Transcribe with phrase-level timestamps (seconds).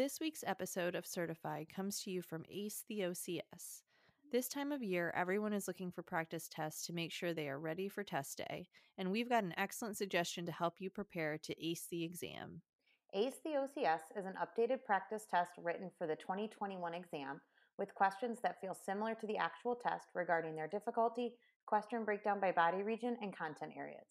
[0.00, 3.82] This week's episode of Certified comes to you from ACE the OCS.
[4.32, 7.60] This time of year, everyone is looking for practice tests to make sure they are
[7.60, 8.66] ready for test day,
[8.96, 12.62] and we've got an excellent suggestion to help you prepare to ace the exam.
[13.12, 17.38] ACE the OCS is an updated practice test written for the 2021 exam
[17.76, 21.34] with questions that feel similar to the actual test regarding their difficulty,
[21.66, 24.06] question breakdown by body region, and content areas.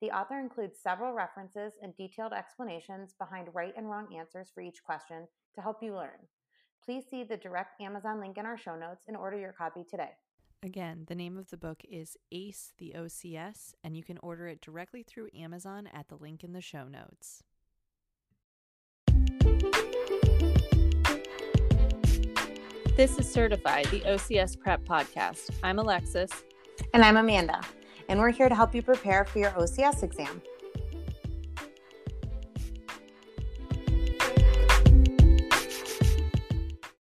[0.00, 4.82] The author includes several references and detailed explanations behind right and wrong answers for each
[4.82, 6.26] question to help you learn.
[6.82, 10.12] Please see the direct Amazon link in our show notes and order your copy today.
[10.62, 14.62] Again, the name of the book is Ace the OCS, and you can order it
[14.62, 17.42] directly through Amazon at the link in the show notes.
[22.96, 25.50] This is Certified, the OCS Prep Podcast.
[25.62, 26.30] I'm Alexis.
[26.94, 27.60] And I'm Amanda,
[28.10, 30.42] and we're here to help you prepare for your OCS exam.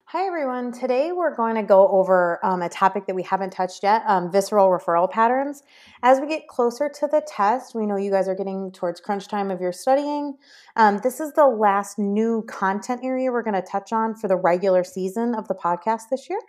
[0.07, 0.71] Hi, everyone.
[0.71, 4.31] Today we're going to go over um, a topic that we haven't touched yet um,
[4.31, 5.61] visceral referral patterns.
[6.01, 9.27] As we get closer to the test, we know you guys are getting towards crunch
[9.27, 10.37] time of your studying.
[10.75, 14.37] Um, this is the last new content area we're going to touch on for the
[14.37, 16.39] regular season of the podcast this year.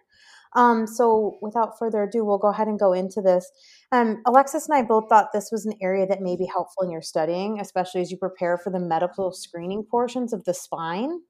[0.54, 3.50] Um, so, without further ado, we'll go ahead and go into this.
[3.92, 6.90] Um, Alexis and I both thought this was an area that may be helpful in
[6.90, 11.20] your studying, especially as you prepare for the medical screening portions of the spine.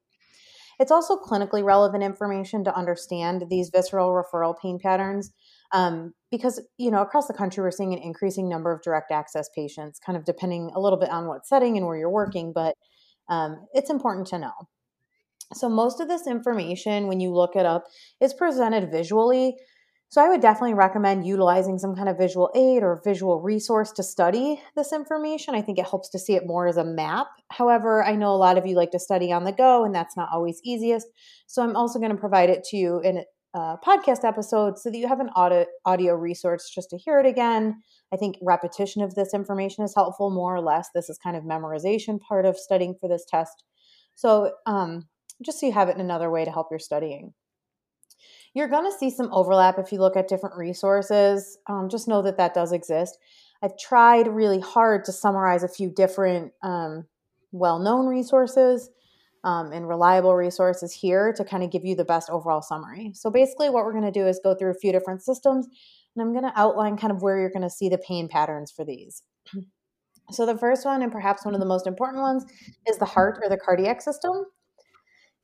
[0.79, 5.33] It's also clinically relevant information to understand these visceral referral pain patterns
[5.71, 9.49] um, because, you know, across the country, we're seeing an increasing number of direct access
[9.55, 12.75] patients, kind of depending a little bit on what setting and where you're working, but
[13.29, 14.53] um, it's important to know.
[15.53, 17.85] So, most of this information, when you look it up,
[18.21, 19.55] is presented visually.
[20.09, 24.03] So I would definitely recommend utilizing some kind of visual aid or visual resource to
[24.03, 25.53] study this information.
[25.53, 27.27] I think it helps to see it more as a map.
[27.51, 30.15] However, I know a lot of you like to study on the go, and that's
[30.15, 31.07] not always easiest.
[31.47, 34.97] So I'm also going to provide it to you in a podcast episode so that
[34.97, 37.81] you have an audio, audio resource just to hear it again.
[38.13, 40.87] I think repetition of this information is helpful, more or less.
[40.95, 43.63] This is kind of memorization part of studying for this test.
[44.15, 45.07] So um,
[45.43, 47.33] just so you have it in another way to help your studying.
[48.53, 51.57] You're going to see some overlap if you look at different resources.
[51.67, 53.17] Um, just know that that does exist.
[53.61, 57.05] I've tried really hard to summarize a few different um,
[57.51, 58.89] well known resources
[59.43, 63.11] um, and reliable resources here to kind of give you the best overall summary.
[63.13, 65.67] So, basically, what we're going to do is go through a few different systems
[66.15, 68.71] and I'm going to outline kind of where you're going to see the pain patterns
[68.71, 69.23] for these.
[70.29, 72.43] So, the first one, and perhaps one of the most important ones,
[72.85, 74.43] is the heart or the cardiac system.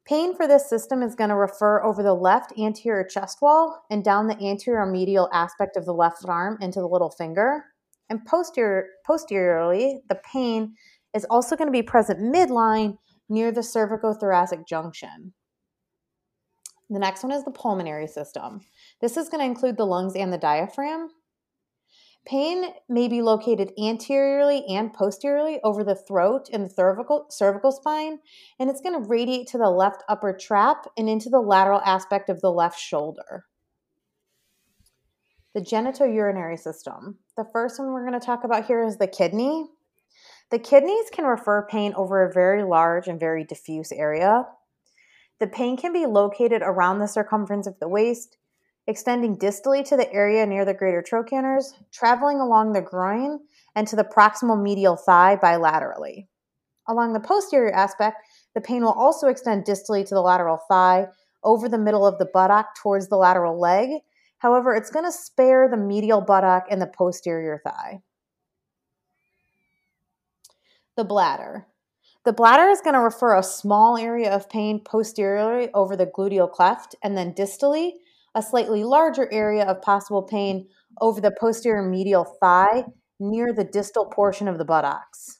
[0.05, 4.03] Pain for this system is going to refer over the left anterior chest wall and
[4.03, 7.65] down the anterior medial aspect of the left arm into the little finger.
[8.09, 10.75] And posterior, posteriorly, the pain
[11.15, 12.97] is also going to be present midline
[13.29, 15.33] near the cervicothoracic junction.
[16.89, 18.59] The next one is the pulmonary system.
[18.99, 21.09] This is going to include the lungs and the diaphragm.
[22.25, 28.19] Pain may be located anteriorly and posteriorly over the throat and the cervical, cervical spine,
[28.57, 32.29] and it's going to radiate to the left upper trap and into the lateral aspect
[32.29, 33.45] of the left shoulder.
[35.53, 37.19] The genitourinary system.
[37.35, 39.67] The first one we're going to talk about here is the kidney.
[40.49, 44.45] The kidneys can refer pain over a very large and very diffuse area.
[45.39, 48.37] The pain can be located around the circumference of the waist,
[48.87, 53.39] extending distally to the area near the greater trochanters, traveling along the groin
[53.75, 56.27] and to the proximal medial thigh bilaterally.
[56.87, 58.17] Along the posterior aspect,
[58.53, 61.07] the pain will also extend distally to the lateral thigh,
[61.43, 63.89] over the middle of the buttock towards the lateral leg.
[64.39, 68.01] However, it's going to spare the medial buttock and the posterior thigh.
[70.95, 71.67] The bladder.
[72.25, 76.49] The bladder is going to refer a small area of pain posteriorly over the gluteal
[76.49, 77.93] cleft and then distally
[78.35, 80.67] a slightly larger area of possible pain
[81.01, 82.83] over the posterior medial thigh
[83.19, 85.39] near the distal portion of the buttocks.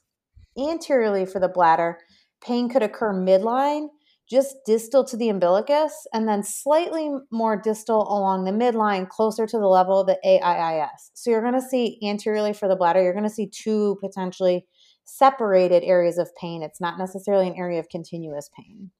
[0.58, 1.98] Anteriorly for the bladder,
[2.42, 3.88] pain could occur midline,
[4.30, 9.58] just distal to the umbilicus, and then slightly more distal along the midline, closer to
[9.58, 11.10] the level of the AIIS.
[11.14, 14.66] So you're going to see anteriorly for the bladder, you're going to see two potentially
[15.04, 16.62] separated areas of pain.
[16.62, 18.90] It's not necessarily an area of continuous pain.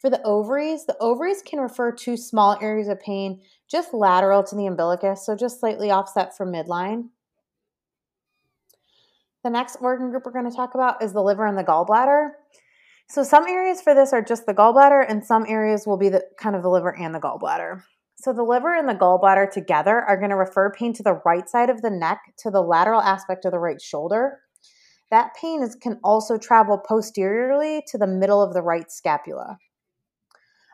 [0.00, 4.54] For the ovaries, the ovaries can refer to small areas of pain just lateral to
[4.54, 7.08] the umbilicus, so just slightly offset from midline.
[9.42, 12.30] The next organ group we're going to talk about is the liver and the gallbladder.
[13.08, 16.24] So some areas for this are just the gallbladder, and some areas will be the
[16.38, 17.82] kind of the liver and the gallbladder.
[18.16, 21.48] So the liver and the gallbladder together are going to refer pain to the right
[21.48, 24.40] side of the neck to the lateral aspect of the right shoulder.
[25.10, 29.58] that pain is, can also travel posteriorly to the middle of the right scapula.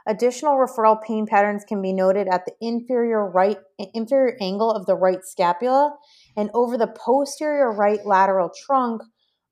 [0.07, 3.59] Additional referral pain patterns can be noted at the inferior right
[3.95, 5.97] inferior angle of the right scapula
[6.37, 9.03] and over the posterior right lateral trunk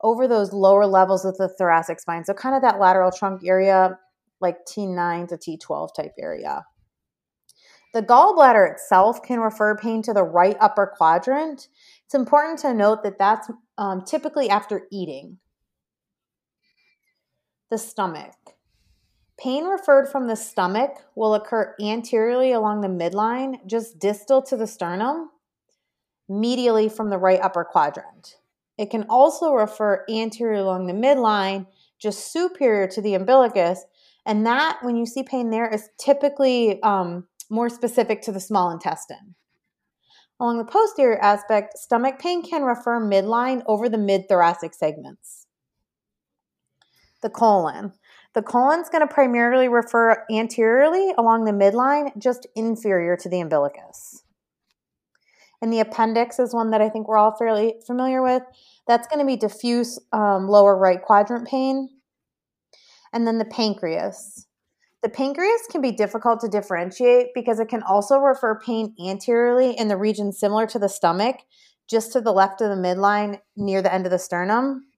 [0.03, 2.25] over those lower levels of the thoracic spine.
[2.25, 3.99] So kind of that lateral trunk area
[4.41, 6.65] like T9 to T12 type area.
[7.93, 11.69] The gallbladder itself can refer pain to the right upper quadrant.
[12.05, 15.39] It's important to note that that's um, typically after eating.
[17.71, 18.35] The stomach.
[19.43, 24.67] Pain referred from the stomach will occur anteriorly along the midline, just distal to the
[24.67, 25.31] sternum,
[26.31, 28.37] medially from the right upper quadrant.
[28.77, 31.67] It can also refer anterior along the midline,
[31.99, 33.85] just superior to the umbilicus,
[34.27, 38.71] and that, when you see pain there, is typically um, more specific to the small
[38.71, 39.35] intestine.
[40.39, 45.47] Along the posterior aspect, stomach pain can refer midline over the mid thoracic segments.
[47.23, 47.93] The colon.
[48.35, 54.23] The colon's going to primarily refer anteriorly along the midline, just inferior to the umbilicus.
[55.63, 58.43] And the appendix is one that I think we're all fairly familiar with.
[58.87, 61.89] That's going to be diffuse um, lower right quadrant pain.
[63.13, 64.47] And then the pancreas.
[65.03, 69.89] The pancreas can be difficult to differentiate because it can also refer pain anteriorly in
[69.89, 71.37] the region similar to the stomach,
[71.89, 74.90] just to the left of the midline near the end of the sternum.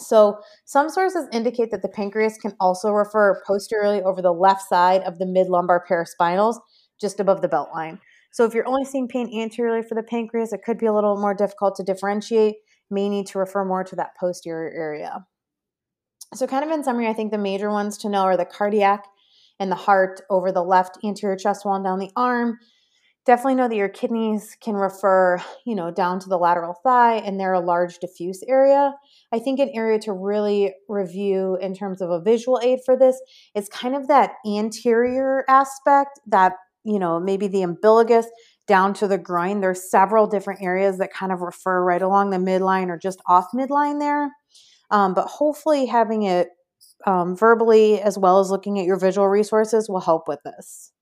[0.00, 5.02] So, some sources indicate that the pancreas can also refer posteriorly over the left side
[5.02, 6.58] of the mid lumbar paraspinals,
[7.00, 8.00] just above the belt line.
[8.32, 11.20] So, if you're only seeing pain anteriorly for the pancreas, it could be a little
[11.20, 12.56] more difficult to differentiate,
[12.90, 15.26] may need to refer more to that posterior area.
[16.34, 19.04] So, kind of in summary, I think the major ones to know are the cardiac
[19.58, 22.58] and the heart over the left anterior chest wall and down the arm,
[23.28, 27.38] definitely know that your kidneys can refer, you know, down to the lateral thigh and
[27.38, 28.94] they're a large diffuse area.
[29.32, 33.20] I think an area to really review in terms of a visual aid for this
[33.54, 36.54] is kind of that anterior aspect that,
[36.84, 38.24] you know, maybe the umbilicus
[38.66, 39.60] down to the groin.
[39.60, 43.48] There's several different areas that kind of refer right along the midline or just off
[43.54, 44.30] midline there.
[44.90, 46.48] Um, but hopefully having it
[47.06, 50.92] um, verbally as well as looking at your visual resources will help with this.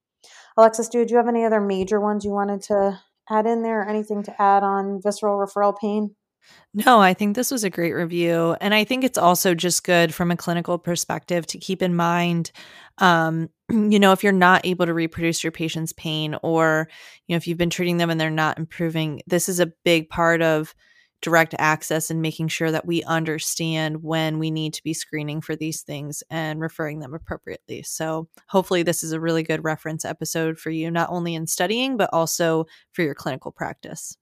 [0.56, 3.86] Alexis, do you have any other major ones you wanted to add in there?
[3.86, 6.14] Anything to add on visceral referral pain?
[6.74, 8.56] No, I think this was a great review.
[8.60, 12.52] And I think it's also just good from a clinical perspective to keep in mind,
[12.98, 16.88] um, you know, if you're not able to reproduce your patient's pain or,
[17.26, 20.08] you know, if you've been treating them and they're not improving, this is a big
[20.08, 20.74] part of
[21.22, 25.56] direct access and making sure that we understand when we need to be screening for
[25.56, 27.82] these things and referring them appropriately.
[27.82, 31.96] So, hopefully, this is a really good reference episode for you, not only in studying,
[31.96, 34.16] but also for your clinical practice.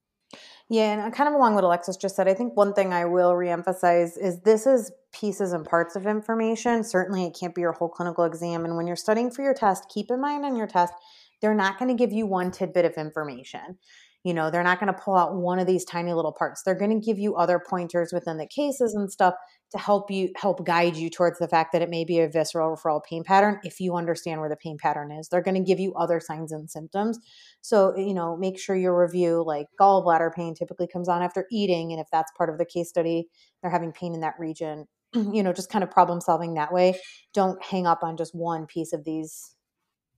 [0.69, 3.05] Yeah, and uh, kind of along what Alexis just said, I think one thing I
[3.05, 6.83] will reemphasize is this is pieces and parts of information.
[6.83, 8.65] Certainly, it can't be your whole clinical exam.
[8.65, 10.93] And when you're studying for your test, keep in mind on your test,
[11.41, 13.77] they're not going to give you one tidbit of information.
[14.25, 16.63] You know, they're not going to pull out one of these tiny little parts.
[16.63, 19.35] They're going to give you other pointers within the cases and stuff
[19.71, 22.75] to help you help guide you towards the fact that it may be a visceral
[22.75, 25.29] referral pain pattern if you understand where the pain pattern is.
[25.29, 27.19] They're going to give you other signs and symptoms.
[27.61, 31.91] So, you know, make sure your review like gallbladder pain typically comes on after eating
[31.91, 33.27] and if that's part of the case study,
[33.61, 36.99] they're having pain in that region, you know, just kind of problem solving that way.
[37.35, 39.55] Don't hang up on just one piece of these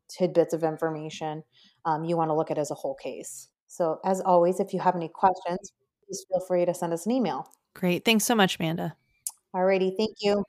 [0.07, 1.43] tidbits of information.
[1.83, 3.49] Um, you want to look at as a whole case.
[3.67, 5.71] So, as always, if you have any questions,
[6.05, 7.49] please feel free to send us an email.
[7.73, 8.05] Great.
[8.05, 8.95] Thanks so much, Amanda.
[9.55, 9.95] Alrighty.
[9.95, 10.43] Thank you.